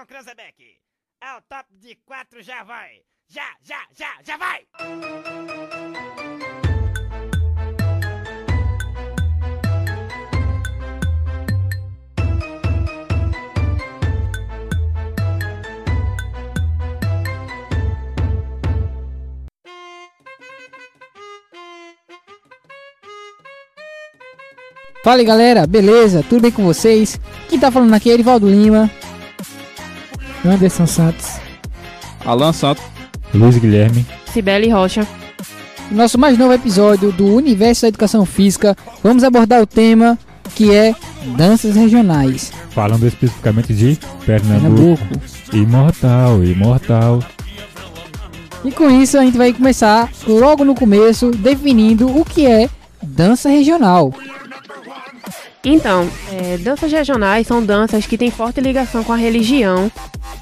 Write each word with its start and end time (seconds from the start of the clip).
Atenção, 0.00 0.06
Cranzebeck. 0.06 0.78
Ao 1.20 1.42
top 1.42 1.68
de 1.76 1.94
quatro 2.06 2.42
já 2.42 2.62
vai. 2.62 3.02
Já, 3.28 3.54
já, 3.62 3.86
já, 3.94 4.16
já 4.22 4.36
vai! 4.36 4.66
Fala 25.02 25.22
galera, 25.22 25.66
beleza? 25.66 26.22
Tudo 26.28 26.42
bem 26.42 26.50
com 26.50 26.62
vocês? 26.64 27.18
Quem 27.48 27.58
tá 27.58 27.70
falando 27.70 27.94
aqui 27.94 28.10
é 28.10 28.14
Erivaldo 28.14 28.48
Lima, 28.48 28.90
Anderson 30.44 30.86
Santos, 30.86 31.38
Alan 32.24 32.52
Santos. 32.52 32.84
Luiz 33.32 33.56
Guilherme. 33.58 34.04
Cibele 34.32 34.70
Rocha. 34.70 35.06
No 35.90 35.96
nosso 35.98 36.18
mais 36.18 36.38
novo 36.38 36.52
episódio 36.52 37.12
do 37.12 37.26
Universo 37.34 37.82
da 37.82 37.88
Educação 37.88 38.24
Física, 38.24 38.76
vamos 39.02 39.24
abordar 39.24 39.60
o 39.62 39.66
tema 39.66 40.18
que 40.54 40.74
é 40.74 40.94
danças 41.36 41.76
regionais. 41.76 42.52
Falando 42.70 43.06
especificamente 43.06 43.72
de 43.72 43.98
Pernambuco. 44.24 45.04
Pernambuco. 45.06 45.56
Imortal, 45.56 46.44
imortal. 46.44 47.22
E 48.64 48.70
com 48.70 48.90
isso 48.90 49.18
a 49.18 49.22
gente 49.22 49.38
vai 49.38 49.52
começar 49.52 50.10
logo 50.26 50.64
no 50.64 50.74
começo 50.74 51.30
definindo 51.30 52.08
o 52.08 52.24
que 52.24 52.46
é 52.46 52.68
dança 53.02 53.48
regional. 53.48 54.12
Então, 55.64 56.08
é, 56.32 56.56
danças 56.58 56.90
regionais 56.90 57.46
são 57.46 57.64
danças 57.64 58.06
que 58.06 58.16
têm 58.16 58.30
forte 58.30 58.60
ligação 58.60 59.04
com 59.04 59.12
a 59.12 59.16
religião, 59.16 59.90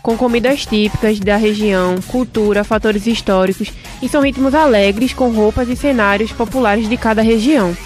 com 0.09 0.17
comidas 0.17 0.65
típicas 0.65 1.21
da 1.21 1.37
região, 1.37 1.97
cultura, 2.07 2.65
fatores 2.65 3.07
históricos 3.07 3.71
e 4.01 4.09
são 4.09 4.23
ritmos 4.23 4.55
alegres 4.55 5.13
com 5.13 5.31
roupas 5.31 5.69
e 5.69 5.77
cenários 5.77 6.33
populares 6.33 6.89
de 6.89 6.97
cada 6.97 7.21
região. 7.21 7.77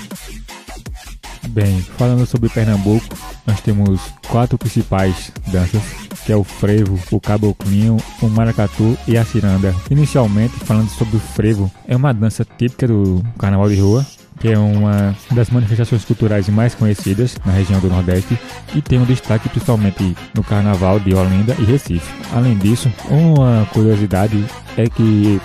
Bem, 1.49 1.81
falando 1.99 2.25
sobre 2.25 2.49
Pernambuco, 2.49 3.05
nós 3.45 3.61
temos 3.61 4.01
quatro 4.29 4.57
principais 4.57 5.33
danças, 5.49 5.83
que 6.25 6.31
é 6.31 6.37
o 6.37 6.45
frevo, 6.45 6.97
o 7.11 7.21
caboclinho, 7.21 7.97
o 8.23 8.29
maracatu 8.29 8.97
e 9.09 9.17
a 9.17 9.25
ciranda. 9.25 9.75
Inicialmente, 9.91 10.55
falando 10.61 10.91
sobre 10.91 11.17
o 11.17 11.21
frevo, 11.21 11.69
é 11.89 11.97
uma 11.97 12.15
dança 12.15 12.47
típica 12.57 12.87
do 12.87 13.21
carnaval 13.37 13.69
de 13.69 13.81
rua, 13.81 14.07
que 14.43 14.49
é 14.51 14.59
uma 14.59 15.17
das 15.31 15.51
manifestações 15.51 16.05
culturais 16.05 16.49
mais 16.49 16.75
conhecidas 16.75 17.37
na 17.47 17.53
região 17.53 17.79
do 17.79 17.89
Nordeste 17.89 18.37
e 18.75 18.83
tem 18.83 18.99
um 18.99 19.05
destaque 19.05 19.49
principalmente 19.49 20.17
no 20.35 20.43
carnaval 20.43 20.99
de 20.99 21.15
Olinda 21.15 21.55
e 21.61 21.65
Recife. 21.65 22.13
Além 22.35 22.59
disso, 22.59 22.93
uma 23.09 23.65
curiosidade 23.73 24.45
é 24.77 24.89
que 24.89 25.41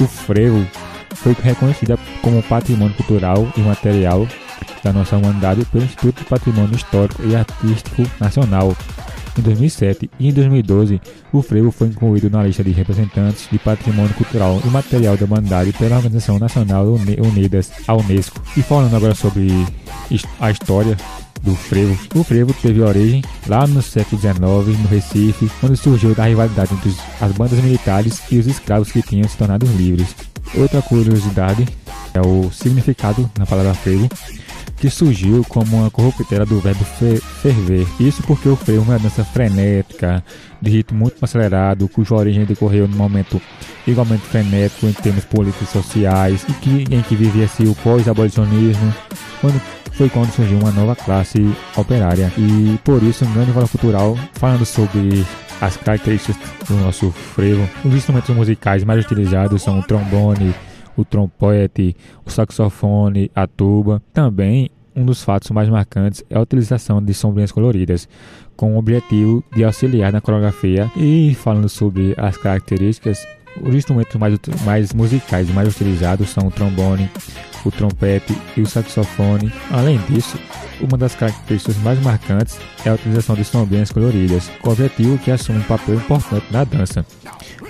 o 0.00 0.06
frevo 0.08 0.66
foi 1.14 1.36
reconhecida 1.40 1.96
como 2.20 2.42
patrimônio 2.42 2.96
cultural 2.96 3.48
e 3.56 3.60
material 3.60 4.26
da 4.82 4.92
nossa 4.92 5.16
humanidade 5.16 5.64
pelo 5.66 5.84
Instituto 5.84 6.18
de 6.18 6.24
Patrimônio 6.24 6.74
Histórico 6.74 7.22
e 7.24 7.36
Artístico 7.36 8.02
Nacional 8.18 8.76
em 9.38 9.42
2007 9.42 10.10
e 10.18 10.28
em 10.28 10.32
2012 10.32 11.00
o 11.32 11.40
frevo 11.42 11.70
foi 11.70 11.88
incluído 11.88 12.28
na 12.30 12.42
lista 12.44 12.62
de 12.62 12.70
representantes 12.70 13.48
de 13.50 13.58
patrimônio 13.58 14.14
cultural 14.14 14.60
e 14.64 14.68
material 14.68 15.16
da 15.16 15.24
humanidade 15.24 15.72
pela 15.72 15.96
Organização 15.96 16.38
Nacional 16.38 16.86
Uni- 16.86 17.18
Unidas, 17.20 17.70
a 17.86 17.94
Unesco. 17.94 18.40
E 18.56 18.62
falando 18.62 18.94
agora 18.96 19.14
sobre 19.14 19.48
a 20.40 20.50
história 20.50 20.96
do 21.42 21.54
frevo. 21.56 21.98
O 22.14 22.22
frevo 22.22 22.52
teve 22.54 22.80
origem 22.82 23.22
lá 23.48 23.66
no 23.66 23.82
século 23.82 24.20
XIX, 24.20 24.38
no 24.80 24.88
Recife, 24.88 25.50
onde 25.62 25.76
surgiu 25.76 26.14
da 26.14 26.24
rivalidade 26.26 26.72
entre 26.72 26.94
as 27.20 27.32
bandas 27.32 27.58
militares 27.58 28.20
e 28.30 28.38
os 28.38 28.46
escravos 28.46 28.92
que 28.92 29.02
tinham 29.02 29.28
se 29.28 29.36
tornado 29.36 29.66
livres. 29.76 30.14
Outra 30.54 30.80
curiosidade 30.82 31.66
é 32.14 32.20
o 32.20 32.50
significado 32.52 33.28
na 33.38 33.46
palavra 33.46 33.74
frevo, 33.74 34.08
que 34.82 34.90
surgiu 34.90 35.44
como 35.48 35.76
uma 35.76 35.90
corruptela 35.92 36.44
do 36.44 36.58
verbo 36.58 36.82
fe- 36.84 37.20
ferver. 37.40 37.86
Isso 38.00 38.20
porque 38.24 38.48
o 38.48 38.56
frevo 38.56 38.90
é 38.90 38.94
uma 38.94 38.98
dança 38.98 39.22
frenética, 39.22 40.24
de 40.60 40.70
ritmo 40.72 40.98
muito 40.98 41.24
acelerado, 41.24 41.86
cuja 41.86 42.16
origem 42.16 42.44
decorreu 42.44 42.88
num 42.88 42.96
momento 42.96 43.40
igualmente 43.86 44.24
frenético 44.24 44.88
em 44.88 44.92
termos 44.92 45.24
políticos 45.24 45.68
e 45.68 45.72
sociais, 45.72 46.44
e 46.48 46.52
que, 46.54 46.84
em 46.92 47.00
que 47.00 47.14
vivia-se 47.14 47.62
o 47.62 47.76
pós-abolicionismo, 47.76 48.92
quando 49.40 49.60
foi 49.92 50.08
quando 50.08 50.32
surgiu 50.32 50.58
uma 50.58 50.72
nova 50.72 50.96
classe 50.96 51.48
operária. 51.76 52.32
E 52.36 52.76
por 52.82 53.00
isso, 53.04 53.24
um 53.24 53.32
grande 53.32 53.52
valor 53.52 53.68
cultural, 53.68 54.18
falando 54.32 54.66
sobre 54.66 55.24
as 55.60 55.76
características 55.76 56.36
do 56.68 56.74
nosso 56.78 57.12
frevo. 57.12 57.70
Os 57.84 57.94
instrumentos 57.94 58.34
musicais 58.34 58.82
mais 58.82 59.04
utilizados 59.04 59.62
são 59.62 59.78
o 59.78 59.82
trombone, 59.84 60.52
o 60.96 61.04
trompete, 61.04 61.96
o 62.24 62.30
saxofone, 62.30 63.30
a 63.34 63.46
tuba. 63.46 64.02
Também, 64.12 64.70
um 64.94 65.04
dos 65.04 65.22
fatos 65.22 65.50
mais 65.50 65.68
marcantes 65.68 66.24
é 66.28 66.36
a 66.36 66.40
utilização 66.40 67.02
de 67.02 67.14
sombrinhas 67.14 67.52
coloridas, 67.52 68.08
com 68.56 68.74
o 68.74 68.78
objetivo 68.78 69.42
de 69.54 69.64
auxiliar 69.64 70.12
na 70.12 70.20
coreografia. 70.20 70.90
E 70.96 71.34
falando 71.34 71.68
sobre 71.68 72.14
as 72.16 72.36
características, 72.36 73.26
os 73.60 73.74
instrumentos 73.74 74.16
mais, 74.16 74.38
mais 74.64 74.92
musicais 74.92 75.48
e 75.48 75.52
mais 75.52 75.68
utilizados 75.68 76.28
são 76.30 76.46
o 76.46 76.50
trombone, 76.50 77.10
o 77.68 77.70
trompete 77.70 78.36
e 78.56 78.60
o 78.60 78.66
saxofone. 78.66 79.52
Além 79.70 79.98
disso, 80.08 80.38
uma 80.80 80.98
das 80.98 81.14
características 81.14 81.76
mais 81.78 82.00
marcantes 82.02 82.58
é 82.84 82.90
a 82.90 82.94
utilização 82.94 83.34
de 83.34 83.44
sombrinhas 83.44 83.90
coloridas, 83.90 84.50
com 84.60 84.70
o 84.70 84.72
objetivo 84.72 85.18
que 85.18 85.30
assume 85.30 85.58
um 85.58 85.62
papel 85.62 85.94
importante 85.94 86.46
na 86.50 86.64
dança, 86.64 87.06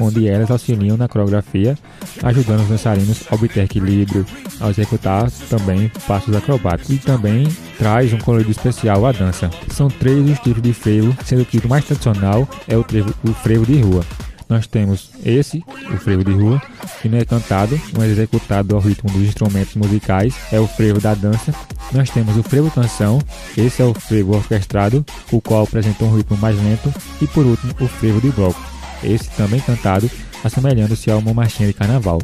onde 0.00 0.28
elas 0.28 0.50
auxiliam 0.50 0.96
na 0.96 1.08
coreografia, 1.08 1.76
ajudando 2.22 2.60
os 2.60 2.68
dançarinos 2.68 3.24
a 3.30 3.34
obter 3.34 3.64
equilíbrio, 3.64 4.24
ao 4.60 4.70
executar 4.70 5.30
também 5.50 5.90
passos 6.06 6.34
acrobáticos 6.34 6.94
e 6.94 6.98
também 6.98 7.46
traz 7.78 8.12
um 8.12 8.18
colorido 8.18 8.50
especial 8.50 9.04
à 9.06 9.12
dança. 9.12 9.50
São 9.70 9.88
três 9.88 10.28
os 10.30 10.38
tipos 10.40 10.62
de 10.62 10.72
frevo, 10.72 11.16
sendo 11.24 11.44
que 11.44 11.58
o 11.58 11.68
mais 11.68 11.84
tradicional 11.84 12.48
é 12.68 12.76
o, 12.76 12.84
trevo, 12.84 13.12
o 13.24 13.32
frevo 13.34 13.66
de 13.66 13.80
rua. 13.80 14.04
Nós 14.52 14.66
temos 14.66 15.08
esse, 15.24 15.64
o 15.90 15.96
frevo 15.96 16.22
de 16.22 16.30
rua, 16.30 16.60
que 17.00 17.08
não 17.08 17.16
é 17.16 17.24
cantado, 17.24 17.80
mas 17.96 18.10
executado 18.10 18.74
ao 18.74 18.82
ritmo 18.82 19.10
dos 19.10 19.22
instrumentos 19.22 19.74
musicais, 19.76 20.34
é 20.52 20.60
o 20.60 20.66
frevo 20.66 21.00
da 21.00 21.14
dança. 21.14 21.54
Nós 21.90 22.10
temos 22.10 22.36
o 22.36 22.42
frevo 22.42 22.70
canção, 22.70 23.18
esse 23.56 23.80
é 23.80 23.84
o 23.86 23.94
frevo 23.94 24.36
orquestrado, 24.36 25.02
o 25.30 25.40
qual 25.40 25.64
apresenta 25.64 26.04
um 26.04 26.14
ritmo 26.14 26.36
mais 26.36 26.54
lento. 26.62 26.92
E 27.22 27.26
por 27.28 27.46
último, 27.46 27.72
o 27.80 27.88
frevo 27.88 28.20
de 28.20 28.28
bloco, 28.28 28.60
esse 29.02 29.30
também 29.30 29.58
cantado, 29.58 30.10
assemelhando-se 30.44 31.10
a 31.10 31.16
uma 31.16 31.32
marchinha 31.32 31.68
de 31.68 31.74
carnaval. 31.74 32.20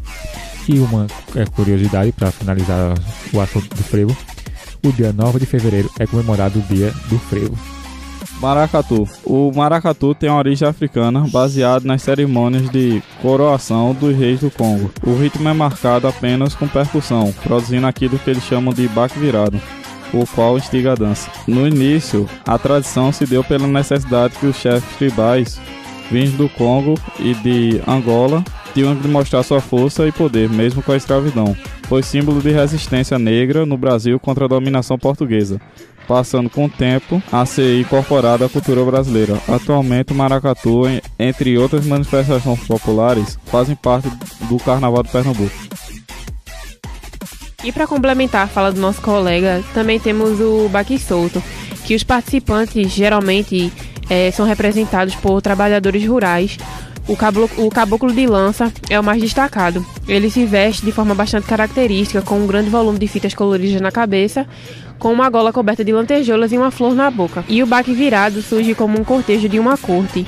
E 0.68 0.78
uma 0.80 1.06
é, 1.34 1.46
curiosidade 1.46 2.12
para 2.12 2.30
finalizar 2.30 2.92
o 3.32 3.40
assunto 3.40 3.74
do 3.74 3.82
frevo, 3.82 4.14
o 4.84 4.92
dia 4.92 5.14
9 5.14 5.38
de 5.38 5.46
fevereiro 5.46 5.90
é 5.98 6.06
comemorado 6.06 6.58
o 6.58 6.62
dia 6.62 6.92
do 7.08 7.18
frevo. 7.18 7.77
Maracatu. 8.40 9.08
O 9.24 9.50
maracatu 9.52 10.14
tem 10.14 10.30
origem 10.30 10.66
africana, 10.66 11.26
baseado 11.28 11.84
nas 11.84 12.02
cerimônias 12.02 12.70
de 12.70 13.02
coroação 13.20 13.92
dos 13.92 14.16
reis 14.16 14.40
do 14.40 14.50
Congo. 14.50 14.90
O 15.02 15.16
ritmo 15.16 15.48
é 15.48 15.52
marcado 15.52 16.06
apenas 16.06 16.54
com 16.54 16.68
percussão, 16.68 17.34
produzindo 17.42 17.86
aquilo 17.86 18.18
que 18.18 18.30
eles 18.30 18.44
chamam 18.44 18.72
de 18.72 18.86
baque 18.88 19.18
virado, 19.18 19.60
o 20.14 20.24
qual 20.34 20.56
instiga 20.56 20.92
a 20.92 20.94
dança. 20.94 21.30
No 21.46 21.66
início, 21.66 22.28
a 22.46 22.56
tradição 22.56 23.12
se 23.12 23.26
deu 23.26 23.42
pela 23.42 23.66
necessidade 23.66 24.34
que 24.38 24.46
os 24.46 24.56
chefes 24.56 24.96
tribais, 24.96 25.60
vindos 26.10 26.34
do 26.34 26.48
Congo 26.48 26.94
e 27.18 27.34
de 27.34 27.82
Angola, 27.88 28.44
de 28.86 29.08
mostrar 29.08 29.42
sua 29.42 29.60
força 29.60 30.06
e 30.06 30.12
poder, 30.12 30.48
mesmo 30.48 30.82
com 30.82 30.92
a 30.92 30.96
escravidão. 30.96 31.56
Foi 31.88 32.02
símbolo 32.02 32.40
de 32.40 32.50
resistência 32.50 33.18
negra 33.18 33.64
no 33.66 33.76
Brasil 33.76 34.18
contra 34.20 34.44
a 34.44 34.48
dominação 34.48 34.98
portuguesa 34.98 35.60
passando 36.06 36.48
com 36.48 36.64
o 36.64 36.68
tempo 36.70 37.22
a 37.30 37.44
ser 37.44 37.78
incorporado 37.78 38.42
à 38.42 38.48
cultura 38.48 38.82
brasileira. 38.82 39.38
Atualmente, 39.46 40.10
o 40.10 40.16
maracatu, 40.16 40.88
en- 40.88 41.02
entre 41.18 41.58
outras 41.58 41.84
manifestações 41.84 42.60
populares, 42.60 43.38
fazem 43.44 43.76
parte 43.76 44.08
do 44.48 44.56
Carnaval 44.56 45.02
de 45.02 45.10
Pernambuco. 45.10 45.52
E 47.62 47.70
para 47.72 47.86
complementar 47.86 48.44
a 48.44 48.48
fala 48.48 48.72
do 48.72 48.80
nosso 48.80 49.02
colega, 49.02 49.62
também 49.74 49.98
temos 50.00 50.40
o 50.40 50.66
baque 50.70 50.98
solto, 50.98 51.42
que 51.84 51.94
os 51.94 52.02
participantes 52.04 52.90
geralmente 52.90 53.70
eh, 54.08 54.30
são 54.30 54.46
representados 54.46 55.14
por 55.16 55.42
trabalhadores 55.42 56.06
rurais. 56.06 56.56
O 57.08 57.16
caboclo, 57.16 57.66
o 57.66 57.70
caboclo 57.70 58.12
de 58.12 58.26
lança 58.26 58.70
é 58.90 59.00
o 59.00 59.02
mais 59.02 59.18
destacado. 59.18 59.84
Ele 60.06 60.30
se 60.30 60.44
veste 60.44 60.84
de 60.84 60.92
forma 60.92 61.14
bastante 61.14 61.46
característica, 61.46 62.20
com 62.20 62.38
um 62.38 62.46
grande 62.46 62.68
volume 62.68 62.98
de 62.98 63.08
fitas 63.08 63.32
coloridas 63.32 63.80
na 63.80 63.90
cabeça, 63.90 64.46
com 64.98 65.10
uma 65.10 65.30
gola 65.30 65.50
coberta 65.50 65.82
de 65.82 65.90
lantejoulas 65.90 66.52
e 66.52 66.58
uma 66.58 66.70
flor 66.70 66.94
na 66.94 67.10
boca. 67.10 67.42
E 67.48 67.62
o 67.62 67.66
baque 67.66 67.94
virado 67.94 68.42
surge 68.42 68.74
como 68.74 69.00
um 69.00 69.04
cortejo 69.04 69.48
de 69.48 69.58
uma 69.58 69.78
corte. 69.78 70.26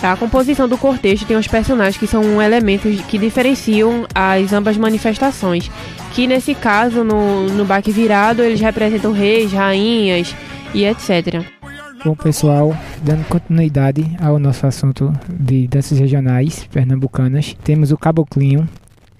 A 0.00 0.16
composição 0.16 0.68
do 0.68 0.78
cortejo 0.78 1.26
tem 1.26 1.36
os 1.36 1.48
personagens 1.48 1.96
que 1.96 2.06
são 2.06 2.40
elementos 2.40 3.00
que 3.02 3.18
diferenciam 3.18 4.06
as 4.14 4.52
ambas 4.52 4.76
manifestações, 4.76 5.68
que 6.12 6.28
nesse 6.28 6.54
caso, 6.54 7.02
no, 7.02 7.48
no 7.48 7.64
baque 7.64 7.90
virado, 7.90 8.42
eles 8.42 8.60
representam 8.60 9.12
reis, 9.12 9.52
rainhas 9.52 10.34
e 10.72 10.84
etc. 10.84 11.61
Bom, 12.04 12.16
pessoal, 12.16 12.74
dando 13.04 13.24
continuidade 13.28 14.04
ao 14.20 14.36
nosso 14.36 14.66
assunto 14.66 15.12
de 15.30 15.68
danças 15.68 16.00
regionais 16.00 16.64
pernambucanas, 16.64 17.56
temos 17.62 17.92
o 17.92 17.96
caboclinho. 17.96 18.68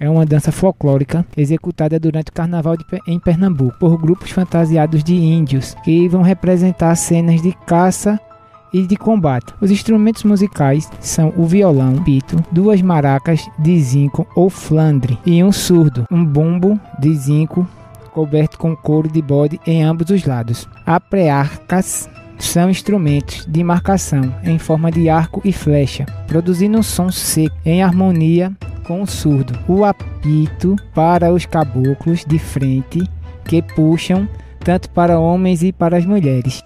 É 0.01 0.11
uma 0.11 0.27
dança 0.27 0.51
folclórica 0.51 1.25
executada 1.37 2.01
durante 2.01 2.31
o 2.31 2.33
carnaval 2.33 2.77
de, 2.77 2.85
em 3.07 3.21
Pernambuco 3.21 3.79
por 3.79 3.97
grupos 3.97 4.33
fantasiados 4.33 5.05
de 5.05 5.15
índios 5.15 5.77
que 5.85 6.09
vão 6.09 6.23
representar 6.23 6.97
cenas 6.97 7.41
de 7.41 7.53
caça 7.67 8.19
e 8.73 8.85
de 8.85 8.97
combate. 8.97 9.55
Os 9.61 9.71
instrumentos 9.71 10.25
musicais 10.25 10.91
são 10.99 11.33
o 11.37 11.47
violão, 11.47 12.03
pito, 12.03 12.43
duas 12.51 12.83
maracas 12.83 13.49
de 13.61 13.81
zinco 13.81 14.27
ou 14.35 14.51
flandre 14.51 15.17
e 15.25 15.41
um 15.45 15.53
surdo, 15.53 16.05
um 16.11 16.25
bumbo 16.25 16.81
de 16.99 17.15
zinco 17.15 17.65
coberto 18.13 18.59
com 18.59 18.75
couro 18.75 19.09
de 19.09 19.23
bode 19.23 19.61
em 19.65 19.85
ambos 19.85 20.11
os 20.11 20.25
lados. 20.27 20.69
A 20.85 20.99
prearcas 20.99 22.11
são 22.43 22.69
instrumentos 22.69 23.47
de 23.47 23.63
marcação 23.63 24.35
em 24.43 24.59
forma 24.59 24.91
de 24.91 25.09
arco 25.09 25.41
e 25.45 25.53
flecha, 25.53 26.05
produzindo 26.27 26.79
um 26.79 26.83
som 26.83 27.11
seco 27.11 27.57
em 27.65 27.83
harmonia 27.83 28.53
com 28.85 29.01
o 29.01 29.07
surdo. 29.07 29.59
O 29.69 29.85
apito 29.85 30.77
para 30.93 31.33
os 31.33 31.47
caboclos 31.47 32.25
de 32.25 32.39
frente 32.39 33.09
que 33.45 33.63
puxam 33.63 34.29
tanto 34.59 34.91
para 34.91 35.19
homens 35.19 35.63
e 35.63 35.73
para 35.73 35.97
as 35.97 36.05
mulheres. 36.05 36.63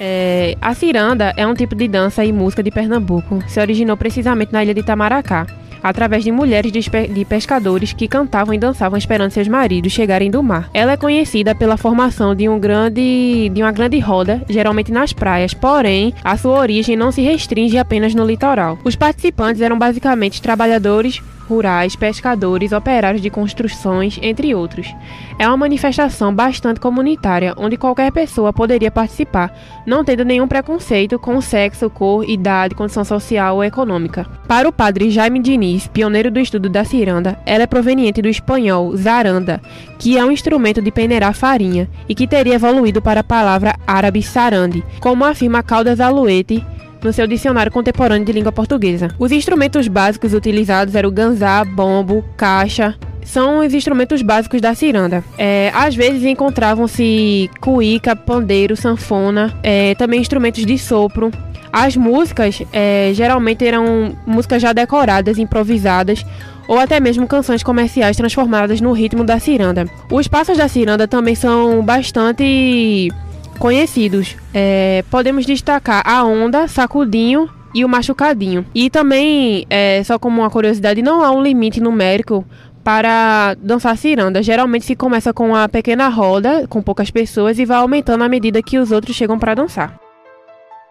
É, 0.00 0.56
a 0.60 0.74
ciranda 0.74 1.32
é 1.36 1.46
um 1.46 1.54
tipo 1.54 1.74
de 1.74 1.88
dança 1.88 2.24
e 2.24 2.32
música 2.32 2.62
de 2.62 2.70
Pernambuco. 2.70 3.42
Se 3.48 3.60
originou 3.60 3.96
precisamente 3.96 4.52
na 4.52 4.62
ilha 4.62 4.74
de 4.74 4.80
Itamaracá 4.80 5.46
através 5.88 6.24
de 6.24 6.30
mulheres 6.30 6.70
de 6.70 7.24
pescadores 7.24 7.92
que 7.92 8.08
cantavam 8.08 8.54
e 8.54 8.58
dançavam 8.58 8.98
esperando 8.98 9.30
seus 9.30 9.48
maridos 9.48 9.92
chegarem 9.92 10.30
do 10.30 10.42
mar. 10.42 10.68
Ela 10.72 10.92
é 10.92 10.96
conhecida 10.96 11.54
pela 11.54 11.76
formação 11.76 12.34
de, 12.34 12.48
um 12.48 12.58
grande, 12.58 13.50
de 13.52 13.62
uma 13.62 13.72
grande 13.72 13.98
roda, 13.98 14.42
geralmente 14.48 14.92
nas 14.92 15.12
praias, 15.12 15.54
porém, 15.54 16.14
a 16.22 16.36
sua 16.36 16.58
origem 16.58 16.96
não 16.96 17.10
se 17.10 17.22
restringe 17.22 17.78
apenas 17.78 18.14
no 18.14 18.26
litoral. 18.26 18.78
Os 18.84 18.96
participantes 18.96 19.60
eram 19.60 19.78
basicamente 19.78 20.42
trabalhadores 20.42 21.20
rurais, 21.48 21.96
pescadores, 21.96 22.72
operários 22.72 23.22
de 23.22 23.30
construções, 23.30 24.18
entre 24.22 24.54
outros. 24.54 24.94
É 25.38 25.46
uma 25.48 25.56
manifestação 25.56 26.34
bastante 26.34 26.78
comunitária, 26.78 27.54
onde 27.56 27.76
qualquer 27.76 28.12
pessoa 28.12 28.52
poderia 28.52 28.90
participar, 28.90 29.52
não 29.86 30.04
tendo 30.04 30.24
nenhum 30.24 30.46
preconceito 30.46 31.18
com 31.18 31.40
sexo, 31.40 31.88
cor, 31.88 32.28
idade, 32.28 32.74
condição 32.74 33.04
social 33.04 33.56
ou 33.56 33.64
econômica. 33.64 34.26
Para 34.46 34.68
o 34.68 34.72
padre 34.72 35.10
Jaime 35.10 35.40
Diniz, 35.40 35.86
pioneiro 35.86 36.30
do 36.30 36.38
estudo 36.38 36.68
da 36.68 36.84
ciranda, 36.84 37.38
ela 37.46 37.64
é 37.64 37.66
proveniente 37.66 38.20
do 38.20 38.28
espanhol 38.28 38.94
zaranda, 38.96 39.60
que 39.98 40.18
é 40.18 40.24
um 40.24 40.30
instrumento 40.30 40.82
de 40.82 40.90
peneirar 40.90 41.34
farinha 41.34 41.88
e 42.08 42.14
que 42.14 42.26
teria 42.26 42.54
evoluído 42.54 43.00
para 43.00 43.20
a 43.20 43.24
palavra 43.24 43.74
árabe 43.86 44.22
sarande, 44.22 44.84
como 45.00 45.24
afirma 45.24 45.62
Caldas 45.62 46.00
Aluete 46.00 46.64
no 47.02 47.12
seu 47.12 47.26
dicionário 47.26 47.72
contemporâneo 47.72 48.24
de 48.24 48.32
língua 48.32 48.52
portuguesa. 48.52 49.08
Os 49.18 49.32
instrumentos 49.32 49.88
básicos 49.88 50.32
utilizados 50.34 50.94
eram 50.94 51.10
ganzá, 51.10 51.64
bombo, 51.64 52.24
caixa, 52.36 52.94
são 53.28 53.58
os 53.58 53.74
instrumentos 53.74 54.22
básicos 54.22 54.60
da 54.60 54.74
ciranda. 54.74 55.22
É, 55.36 55.70
às 55.74 55.94
vezes 55.94 56.24
encontravam-se 56.24 57.50
cuíca, 57.60 58.16
pandeiro, 58.16 58.74
sanfona, 58.74 59.54
é, 59.62 59.94
também 59.96 60.20
instrumentos 60.20 60.64
de 60.64 60.78
sopro. 60.78 61.30
As 61.70 61.94
músicas 61.94 62.62
é, 62.72 63.10
geralmente 63.14 63.66
eram 63.66 64.16
músicas 64.26 64.62
já 64.62 64.72
decoradas, 64.72 65.36
improvisadas, 65.36 66.24
ou 66.66 66.78
até 66.78 66.98
mesmo 67.00 67.26
canções 67.26 67.62
comerciais 67.62 68.16
transformadas 68.16 68.80
no 68.80 68.92
ritmo 68.92 69.22
da 69.24 69.38
ciranda. 69.38 69.86
Os 70.10 70.26
passos 70.26 70.56
da 70.56 70.66
ciranda 70.66 71.06
também 71.06 71.34
são 71.34 71.82
bastante 71.82 73.10
conhecidos. 73.58 74.36
É, 74.54 75.04
podemos 75.10 75.44
destacar 75.44 76.02
a 76.06 76.24
onda, 76.24 76.68
sacudinho 76.68 77.48
e 77.74 77.84
o 77.84 77.88
machucadinho. 77.88 78.64
E 78.74 78.88
também, 78.88 79.66
é, 79.68 80.02
só 80.04 80.18
como 80.18 80.40
uma 80.40 80.50
curiosidade, 80.50 81.02
não 81.02 81.22
há 81.22 81.30
um 81.30 81.42
limite 81.42 81.80
numérico 81.80 82.44
para 82.82 83.54
dançar 83.54 83.96
ciranda. 83.98 84.42
Geralmente 84.42 84.86
se 84.86 84.96
começa 84.96 85.32
com 85.32 85.48
uma 85.48 85.68
pequena 85.68 86.08
roda, 86.08 86.66
com 86.68 86.80
poucas 86.80 87.10
pessoas, 87.10 87.58
e 87.58 87.64
vai 87.64 87.76
aumentando 87.78 88.24
à 88.24 88.28
medida 88.28 88.62
que 88.62 88.78
os 88.78 88.90
outros 88.90 89.14
chegam 89.14 89.38
para 89.38 89.54
dançar. 89.54 89.98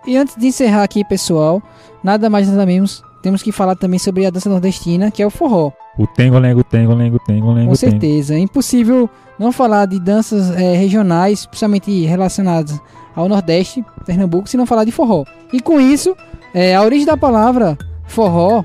E 0.05 0.15
antes 0.15 0.35
de 0.35 0.47
encerrar 0.47 0.83
aqui, 0.83 1.03
pessoal, 1.03 1.61
nada 2.03 2.29
mais 2.29 2.47
nada 2.47 2.65
menos, 2.65 3.03
temos 3.21 3.41
que 3.41 3.51
falar 3.51 3.75
também 3.75 3.99
sobre 3.99 4.25
a 4.25 4.29
dança 4.29 4.49
nordestina, 4.49 5.11
que 5.11 5.21
é 5.21 5.25
o 5.25 5.29
forró. 5.29 5.71
O 5.97 6.05
tengo, 6.07 6.37
lengo, 6.37 6.63
tengo, 6.63 6.93
lengo, 6.93 7.19
tengo, 7.25 7.51
lengo. 7.51 7.69
Com 7.69 7.75
certeza. 7.75 8.35
É 8.35 8.39
impossível 8.39 9.09
não 9.39 9.51
falar 9.51 9.85
de 9.85 9.99
danças 9.99 10.51
é, 10.51 10.75
regionais, 10.75 11.45
principalmente 11.45 12.05
relacionadas 12.05 12.79
ao 13.15 13.27
Nordeste, 13.27 13.83
Pernambuco, 14.05 14.47
se 14.47 14.57
não 14.57 14.65
falar 14.65 14.83
de 14.83 14.91
forró. 14.91 15.25
E 15.51 15.59
com 15.59 15.79
isso, 15.79 16.15
é, 16.53 16.75
a 16.75 16.83
origem 16.83 17.05
da 17.05 17.17
palavra 17.17 17.77
forró, 18.05 18.63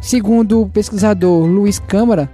segundo 0.00 0.62
o 0.62 0.68
pesquisador 0.68 1.46
Luiz 1.46 1.78
Câmara, 1.78 2.30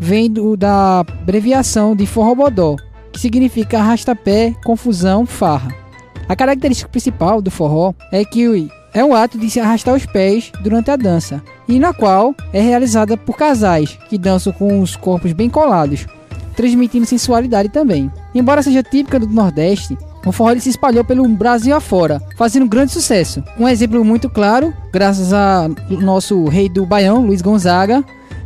vem 0.00 0.30
do, 0.30 0.56
da 0.56 1.00
abreviação 1.00 1.94
de 1.94 2.06
forrobodó, 2.06 2.76
que 3.12 3.20
significa 3.20 3.78
arrasta-pé, 3.78 4.54
confusão, 4.64 5.24
farra. 5.24 5.72
A 6.28 6.34
característica 6.34 6.90
principal 6.90 7.40
do 7.40 7.50
forró 7.50 7.94
é 8.10 8.24
que 8.24 8.68
é 8.94 9.04
um 9.04 9.12
ato 9.12 9.36
de 9.38 9.50
se 9.50 9.58
arrastar 9.58 9.94
os 9.94 10.06
pés 10.06 10.52
durante 10.62 10.90
a 10.90 10.96
dança, 10.96 11.42
e 11.66 11.78
na 11.78 11.92
qual 11.92 12.34
é 12.52 12.60
realizada 12.60 13.16
por 13.16 13.36
casais 13.36 13.98
que 14.08 14.16
dançam 14.16 14.52
com 14.52 14.80
os 14.80 14.94
corpos 14.94 15.32
bem 15.32 15.50
colados, 15.50 16.06
transmitindo 16.56 17.04
sensualidade 17.04 17.68
também. 17.68 18.10
Embora 18.34 18.62
seja 18.62 18.82
típica 18.82 19.18
do 19.18 19.26
Nordeste, 19.26 19.98
o 20.24 20.32
forró 20.32 20.58
se 20.58 20.70
espalhou 20.70 21.04
pelo 21.04 21.28
Brasil 21.28 21.76
afora, 21.76 22.22
fazendo 22.36 22.66
grande 22.66 22.92
sucesso. 22.92 23.42
Um 23.58 23.68
exemplo 23.68 24.02
muito 24.04 24.30
claro, 24.30 24.72
graças 24.92 25.32
ao 25.32 25.68
nosso 26.00 26.44
rei 26.46 26.68
do 26.68 26.86
Baião, 26.86 27.26
Luiz 27.26 27.42
Gonzaga, 27.42 28.02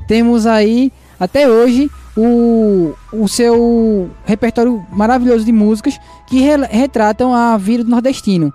temos 0.08 0.46
aí 0.46 0.90
até 1.20 1.48
hoje 1.48 1.90
o, 2.16 2.94
o 3.12 3.28
seu 3.28 4.10
repertório 4.24 4.84
maravilhoso 4.90 5.44
de 5.44 5.52
músicas 5.52 6.00
que 6.26 6.40
re, 6.40 6.56
retratam 6.68 7.32
a 7.32 7.56
vida 7.56 7.84
do 7.84 7.90
nordestino, 7.90 8.52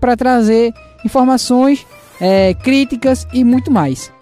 para 0.00 0.16
trazer 0.16 0.72
informações, 1.04 1.84
é, 2.20 2.54
críticas 2.54 3.26
e 3.32 3.42
muito 3.42 3.72
mais. 3.72 4.12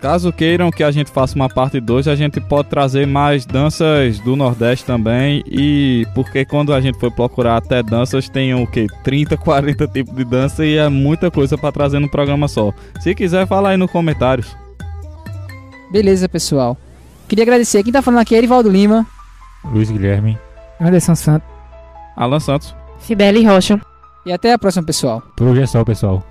Caso 0.00 0.32
queiram 0.32 0.70
que 0.70 0.82
a 0.82 0.90
gente 0.90 1.10
faça 1.10 1.36
uma 1.36 1.48
parte 1.48 1.78
2, 1.78 2.08
a 2.08 2.16
gente 2.16 2.40
pode 2.40 2.70
trazer 2.70 3.06
mais 3.06 3.44
danças 3.44 4.18
do 4.20 4.34
Nordeste 4.34 4.86
também. 4.86 5.42
E 5.46 6.06
porque 6.14 6.44
quando 6.46 6.72
a 6.72 6.80
gente 6.80 6.98
foi 6.98 7.10
procurar 7.10 7.58
até 7.58 7.82
danças, 7.82 8.26
tem 8.26 8.54
o 8.54 8.66
que? 8.66 8.86
30, 9.04 9.36
40 9.36 9.86
tipos 9.88 10.16
de 10.16 10.24
dança 10.24 10.64
e 10.64 10.76
é 10.78 10.88
muita 10.88 11.30
coisa 11.30 11.58
para 11.58 11.70
trazer 11.70 11.98
no 11.98 12.10
programa 12.10 12.48
só. 12.48 12.72
Se 13.00 13.14
quiser, 13.14 13.46
fala 13.46 13.70
aí 13.70 13.76
nos 13.76 13.90
comentários. 13.90 14.56
Beleza, 15.92 16.28
pessoal. 16.28 16.78
Queria 17.28 17.44
agradecer. 17.44 17.82
Quem 17.82 17.92
tá 17.92 18.00
falando 18.00 18.20
aqui 18.20 18.34
é 18.34 18.38
Erivaldo 18.38 18.70
Lima. 18.70 19.06
Luiz 19.64 19.90
Guilherme. 19.90 20.38
Anderson 20.80 21.14
Santos. 21.14 21.48
Alan 22.16 22.40
Santos. 22.40 22.74
Cibele 23.00 23.44
Rocha. 23.44 23.78
E 24.24 24.32
até 24.32 24.52
a 24.52 24.58
próxima, 24.58 24.84
pessoal. 24.84 25.22
Por 25.36 25.48
hoje 25.48 25.62
é 25.62 25.66
só, 25.66 25.84
pessoal. 25.84 26.24